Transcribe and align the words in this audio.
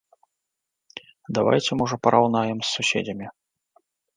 Давайце 1.39 1.71
можа 1.81 1.95
параўнаем 2.07 2.57
з 2.65 2.73
суседзямі. 2.73 3.27